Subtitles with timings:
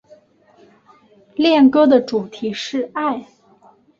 [1.35, 3.27] 恋歌的主题是爱。